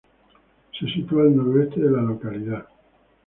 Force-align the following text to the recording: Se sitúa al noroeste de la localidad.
Se 0.79 0.87
sitúa 0.87 1.21
al 1.21 1.35
noroeste 1.37 1.79
de 1.79 1.91
la 1.91 2.01
localidad. 2.01 2.65